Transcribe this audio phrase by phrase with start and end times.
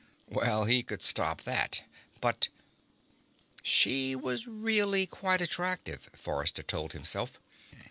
[0.31, 1.83] Well, he could stop that.
[2.21, 2.47] But...
[3.61, 7.39] She was really quite attractive, Forrester told himself.